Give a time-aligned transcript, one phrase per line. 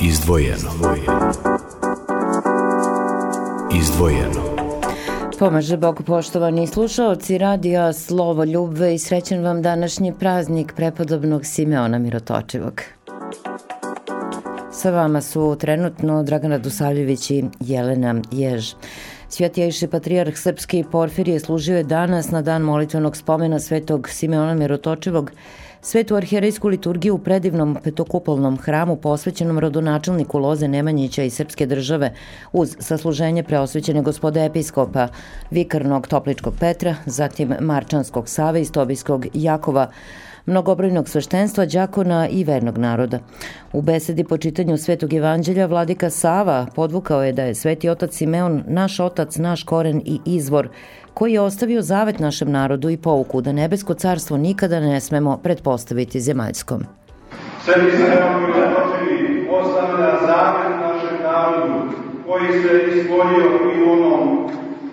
[0.00, 0.70] Izdvojeno.
[3.74, 4.42] Izdvojeno.
[5.38, 12.82] Pomaže Bog poštovani slušalci radija Slovo Ljubve i srećen vam današnji praznik prepodobnog Simeona Mirotočivog.
[14.72, 18.74] Sa vama su trenutno Dragana Dusavljević i Jelena Jež.
[19.28, 25.30] Svjatjejši patrijarh Srpski Porfirije služio je danas na dan molitvenog spomena svetog Simeona Mirotočivog
[25.84, 32.14] Svetu arhijerejsku liturgiju u predivnom petokupolnom hramu posvećenom rodonačelniku Loze Nemanjića i Srpske države
[32.52, 35.08] uz sasluženje preosvećene gospode episkopa
[35.50, 39.90] Vikarnog Topličkog Petra, zatim Marčanskog Save i Stobijskog Jakova,
[40.46, 43.18] mnogobrojnog sveštenstva, đakona i vernog naroda.
[43.72, 48.64] U besedi po čitanju Svetog evanđelja vladika Sava podvukao je da je Sveti otac Simeon
[48.66, 50.68] naš otac, naš koren i izvor,
[51.14, 56.20] koji je ostavio zavet našem narodu i pouku da nebesko carstvo nikada ne smemo pretpostaviti
[56.20, 56.84] zemaljskom.
[57.64, 61.74] Sveti Simeon Milotočevi ostavlja zavet našem narodu
[62.26, 64.50] koji se ispolio i u onom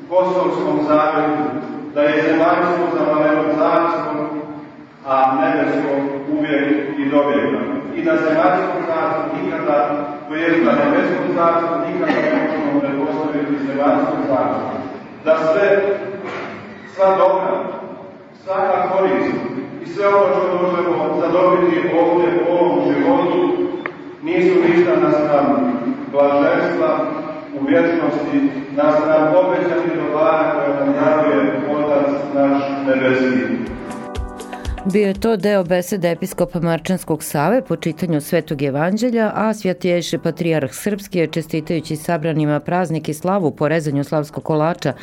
[0.09, 1.43] kosovskom zavetu
[1.95, 4.29] da je zemaljsko zavaleno carstvo
[5.07, 5.91] a nebesko
[6.31, 7.59] uvijek i dovijeka.
[7.95, 13.65] I da se vaćemo carstvo nikada, to je da nebesko carstvo nikada ne možemo prepostaviti
[13.67, 14.71] zemaljsko carstvo.
[15.25, 15.99] Da sve,
[16.99, 17.63] sva dobra,
[18.43, 19.35] svaka korist
[19.83, 23.49] i sve ono što možemo zadobiti ovdje u ovom životu
[24.23, 25.45] nisu ništa nastav
[26.11, 26.99] blaženstva
[27.59, 33.45] u vječnosti, nastav obećanih dobara koje nam javuje Otac naš nebeski.
[34.85, 40.73] Bio je to deo besede episkopa Marčanskog save po čitanju Svetog evanđelja, a Svjatiješi patrijarh
[40.73, 44.93] Srpski je čestitajući sabranima praznik i slavu po rezanju slavskog kolača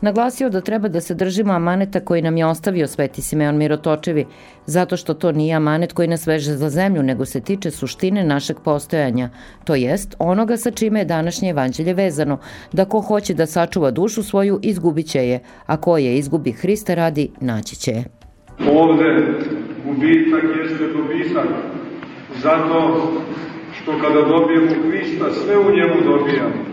[0.00, 4.26] naglasio da treba da se držimo amaneta koji nam je ostavio Sveti Simeon Mirotočevi,
[4.66, 8.56] zato što to nije amanet koji nas veže za zemlju, nego se tiče suštine našeg
[8.64, 9.30] postojanja,
[9.64, 12.38] to jest onoga sa čime je današnje evanđelje vezano,
[12.72, 16.94] da ko hoće da sačuva dušu svoju, izgubit će je, a ko je izgubi Hrista
[16.94, 18.25] radi, naći će je.
[18.64, 19.38] Ovde
[19.84, 21.48] gubitak jeste dobitak,
[22.34, 23.10] zato
[23.72, 26.64] što kada dobijemo Hrista, sve u njemu dobijamo.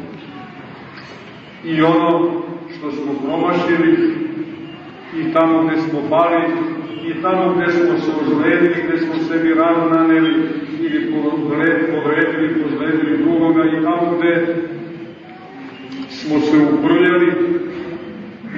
[1.66, 2.32] I ono
[2.78, 4.14] što smo promašili,
[5.20, 6.44] i tamo gde smo pali,
[7.08, 10.34] i tamo gde smo se ozledili, gde smo sebi rano naneli,
[10.80, 11.14] ili
[11.92, 14.56] povredili, pozledili drugoga, i tamo gde
[16.10, 17.32] smo se uprljali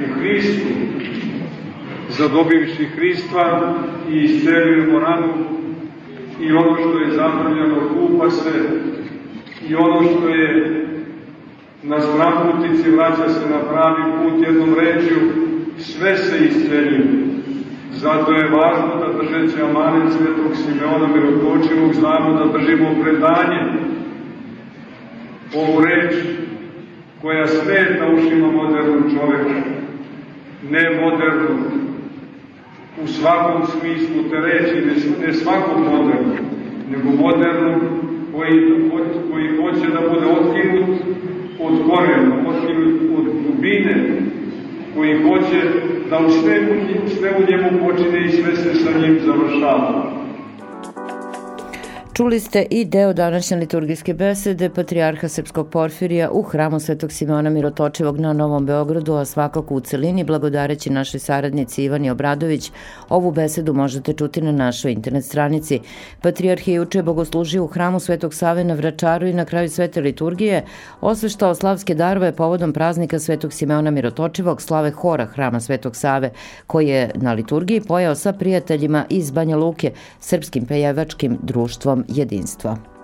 [0.04, 0.68] u Hristu,
[2.46, 3.76] zadobivši Hrista
[4.12, 5.34] i iscelimo ranu
[6.42, 8.52] i ono što je zapravljeno kupa se
[9.70, 10.82] i ono što je
[11.84, 15.18] na zbraputici vraća se na pravi put jednom rečju,
[15.78, 17.26] sve se isceljuje.
[17.92, 23.60] Zato je važno da držeći amanet svetog Simeona Mirotočivog znamo da držimo predanje
[25.56, 26.16] ovu reč
[27.22, 29.62] koja smeta ušima modernog čoveka,
[30.70, 31.85] ne modernog,
[33.04, 36.36] u svakom smislu te reći, ne, ne svakom modernu,
[36.92, 37.80] nego modernu
[38.34, 38.90] koji,
[39.32, 41.00] koji hoće da bude otkinut
[41.60, 44.22] od korena, otkinut od dubine,
[44.96, 45.62] koji hoće
[46.10, 46.68] da u sve,
[47.08, 50.25] sve u njemu počine i sve se sa njim završava.
[52.16, 58.20] Čuli ste i deo današnje liturgijske besede Patrijarha Srpskog Porfirija u hramu Svetog Simona Mirotočevog
[58.20, 62.72] na Novom Beogradu, a svakako u celini, blagodareći našoj saradnici Ivani Obradović.
[63.10, 65.80] Ovu besedu možete čuti na našoj internet stranici.
[66.22, 70.66] Patrijarh je juče bogoslužio u hramu Svetog Save na Vračaru i na kraju svete liturgije
[71.02, 76.32] osveštao slavske darove povodom praznika Svetog Simeona Mirotočevog slave hora hrama Svetog Save,
[76.68, 82.95] koji je na liturgiji pojao sa prijateljima iz Banja Luke, srpskim pejevačkim društvom jedinstva.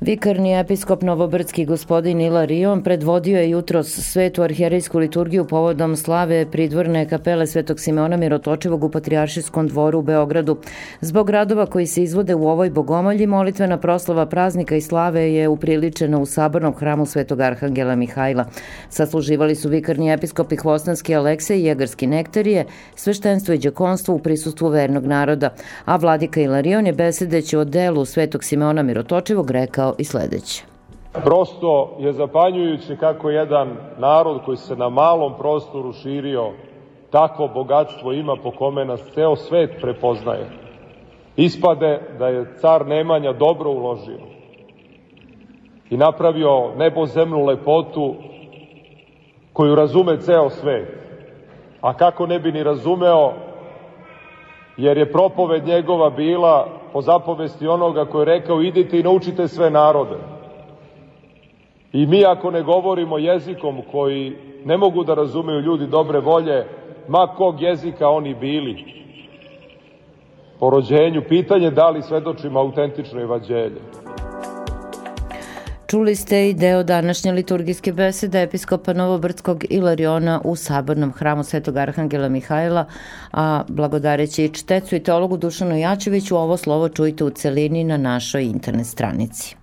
[0.00, 7.46] Vikarni episkop Novobrdski gospodin Ilarion predvodio je jutros svetu arhijerejsku liturgiju povodom slave pridvorne kapele
[7.46, 10.56] Svetog Simeona Mirotočevog u Patrijaršijskom dvoru u Beogradu.
[11.00, 16.18] Zbog radova koji se izvode u ovoj bogomolji, molitvena proslava praznika i slave je upriličena
[16.18, 18.44] u sabornom hramu Svetog Arhangela Mihajla.
[18.88, 24.68] Sasluživali su vikarni episkop i Hvostanski Aleksej i Jegarski Nektarije, sveštenstvo i džakonstvo u prisustvu
[24.68, 25.50] vernog naroda,
[25.84, 30.64] a vladika Ilarion je besedeći o delu Svetog Simeona Mirotočevog rekao rekao i sledeće.
[31.12, 36.52] Prosto je zapanjujuće kako jedan narod koji se na malom prostoru širio
[37.10, 40.46] takvo bogatstvo ima po kome nas ceo svet prepoznaje.
[41.36, 44.20] Ispade da je car Nemanja dobro uložio
[45.90, 48.14] i napravio nebo zemnu lepotu
[49.52, 50.88] koju razume ceo svet.
[51.80, 53.32] A kako ne bi ni razumeo,
[54.78, 59.70] jer je propoved njegova bila po zapovesti onoga koji je rekao idite i naučite sve
[59.70, 60.16] narode.
[61.92, 66.66] I mi ako ne govorimo jezikom koji ne mogu da razumeju ljudi dobre volje,
[67.08, 68.84] ma kog jezika oni bili,
[70.60, 73.80] po rođenju, pitanje da li svedočimo autentično evanđelje.
[75.90, 82.28] Čuli ste i deo današnje liturgijske besede episkopa Novobrdskog Ilariona u sabornom hramu Svetog Arhangela
[82.28, 82.84] Mihajla,
[83.32, 88.86] a blagodareći čtecu i teologu Dušanu Jačeviću ovo slovo čujte u celini na našoj internet
[88.86, 89.56] stranici.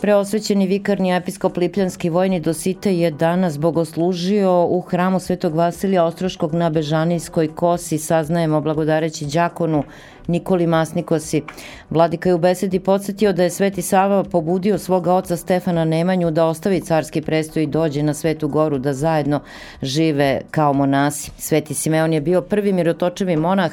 [0.00, 6.70] Preosvećeni vikarni episkop Lipljanski vojni Dosite je danas bogoslužio u hramu Svetog Vasilija Ostroškog na
[6.70, 9.84] Bežanijskoj kosi, saznajemo blagodareći đakonu
[10.26, 11.42] Nikoli Masnikosi.
[11.90, 16.46] Vladika je u besedi podsjetio da je Sveti Sava pobudio svoga oca Stefana Nemanju da
[16.46, 19.40] ostavi carski presto i dođe na Svetu goru da zajedno
[19.82, 21.30] žive kao monasi.
[21.38, 23.72] Sveti Simeon je bio prvi mirotočevi monah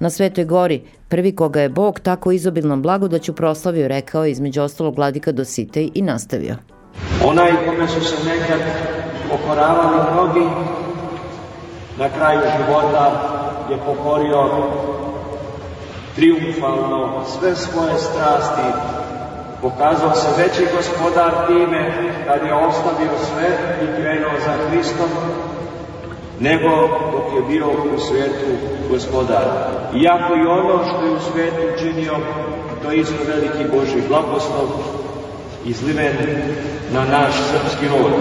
[0.00, 5.32] na Svetoj gori, prvi koga je Bog tako izobilnom blagodaću proslavio, rekao između ostalog vladika
[5.32, 6.56] Dositej i nastavio.
[7.26, 8.60] Onaj kome su se nekad
[9.30, 10.46] pokoravali mnogi,
[11.98, 13.32] na kraju života
[13.70, 14.48] je pokorio
[16.14, 18.68] triumfalno sve svoje strasti,
[19.62, 23.48] pokazao se veći gospodar time kad je ostavio sve
[23.82, 25.08] i krenuo za Hristom,
[26.40, 26.68] nego
[27.12, 28.50] dok je bio u svetu
[28.90, 29.44] gospodar.
[29.94, 32.16] Iako i ono što je u svetu činio,
[32.82, 34.68] to je isto veliki Boži blagoslov,
[35.64, 36.16] izliven
[36.92, 38.12] na naš srpski rod.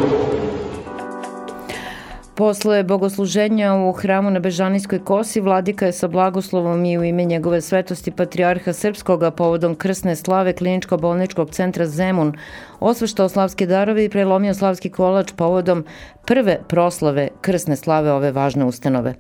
[2.42, 7.62] Posle bogosluženja u hramu na Bežanijskoj kosi, vladika je sa blagoslovom i u ime njegove
[7.62, 12.34] svetosti Patriarha Srpskoga povodom krsne slave kliničko-bolničkog centra Zemun
[12.80, 15.86] osveštao slavske darove i prelomio slavski kolač povodom
[16.26, 19.14] prve proslave krsne slave ove važne ustanove.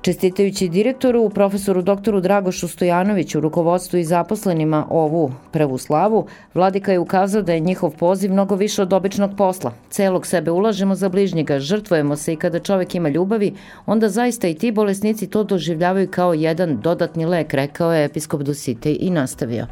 [0.00, 7.42] Čestitajući direktoru, profesoru doktoru Dragošu Stojanoviću, rukovodstvu i zaposlenima ovu prvu slavu, Vladika je ukazao
[7.42, 9.72] da je njihov poziv mnogo više od običnog posla.
[9.90, 13.54] Celog sebe ulažemo za bližnjega, žrtvujemo se i kada čovek ima ljubavi,
[13.86, 18.96] onda zaista i ti bolesnici to doživljavaju kao jedan dodatni lek, rekao je episkop Dositej
[19.00, 19.66] i nastavio.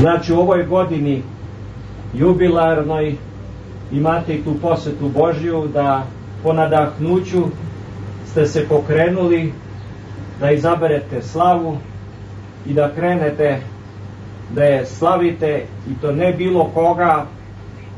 [0.00, 1.22] Znači u ovoj godini
[2.14, 3.14] jubilarnoj
[3.92, 6.06] imate i tu posetu Božju da
[6.42, 7.42] po nadahnuću
[8.36, 9.52] ste se pokrenuli
[10.40, 11.78] da izaberete slavu
[12.66, 13.60] i da krenete
[14.50, 17.26] da je slavite i to ne bilo koga,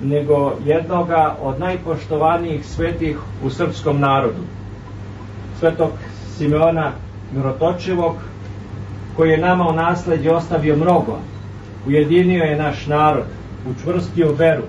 [0.02, 4.42] nego jednoga od najpoštovanijih svetih u srpskom narodu.
[5.60, 5.90] Svetog
[6.36, 6.92] Simeona
[7.32, 8.14] Mirotočevog,
[9.16, 11.18] koji je nama u nasledđe ostavio mnogo,
[11.86, 13.26] ujedinio je naš narod,
[13.70, 14.62] učvrstio veru,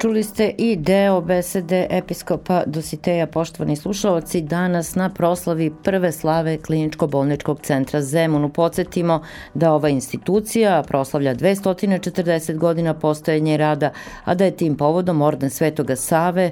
[0.00, 7.60] Čuli ste i deo besede episkopa Dositeja, poštovani slušalci, danas na proslavi prve slave kliničko-bolničkog
[7.62, 8.48] centra Zemunu.
[8.48, 9.22] Podsjetimo
[9.54, 13.92] da ova institucija proslavlja 240 godina postojanja i rada,
[14.24, 16.50] a da je tim povodom Orden Svetoga Save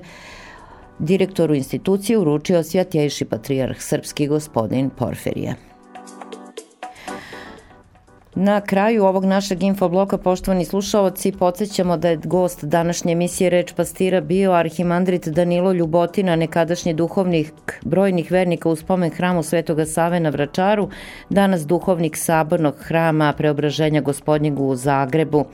[0.99, 5.68] direktoru institucije uručio Svjatjejši patrijarh srpski gospodin Porfirije.
[8.35, 14.21] Na kraju ovog našeg infobloka, poštovani slušalci, podsjećamo da je gost današnje emisije Reč pastira
[14.21, 17.53] bio arhimandrit Danilo Ljubotina, nekadašnji duhovnik
[17.83, 20.89] brojnih vernika u spomen hramu Svetoga Save na Vračaru,
[21.31, 25.45] danas duhovnik sabornog hrama Preobraženja gospodnjeg u Zagrebu.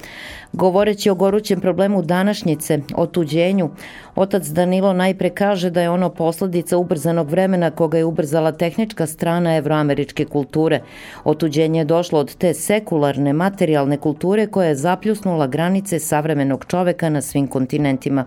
[0.54, 3.70] Govoreći o gorućem problemu današnjice, o tuđenju,
[4.16, 9.56] otac Danilo najpre kaže da je ono posledica ubrzanog vremena koga je ubrzala tehnička strana
[9.56, 10.80] evroameričke kulture.
[11.25, 17.20] Otuđenje je došlo od te sekularne materijalne kulture koja je zapljusnula granice savremenog čoveka na
[17.20, 18.25] svim kontinentima.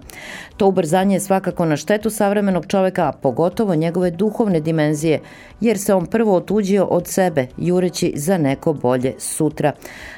[0.57, 5.19] To ubrzanje je svakako na štetu savremenog čoveka, a pogotovo njegove duhovne dimenzije,
[5.61, 9.71] jer se on prvo otuđio od sebe, jureći za neko bolje sutra.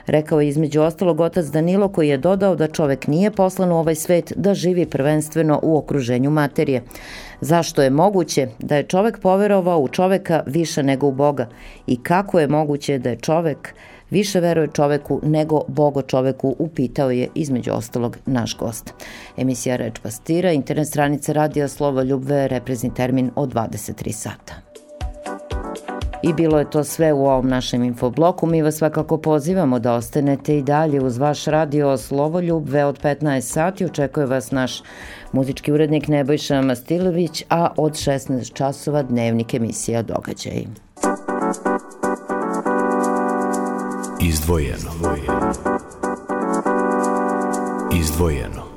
[0.08, 3.96] Rekao je između ostalog otac Danilo koji je dodao da čovek nije poslan u ovaj
[3.96, 6.84] svet da živi prvenstveno u okruženju materije.
[7.42, 11.50] Zašto je moguće da je čovek poverovao u čoveka više nego u Boga
[11.88, 13.74] i kako je moguće da je čovek
[14.10, 18.94] više veruje čoveku nego Bogo čoveku, upitao je između ostalog naš gost.
[19.38, 24.69] Emisija Reč pastira, internet stranica Radija Slovo Ljubve, reprezni termin od 23 sata.
[26.22, 28.48] I bilo je to sve u ovom našem infobloku.
[28.48, 33.86] Mi vas svakako pozivamo da ostanete i dalje uz vaš radio Slovoljubve od 15 sati.
[33.86, 34.84] Očekuje vas naš
[35.32, 40.66] muzički urednik Nebojša Mastilović, a od 16 časova dnevnik emisija Događaj.
[44.22, 44.92] Izdvojeno.
[47.94, 48.69] Izdvojeno.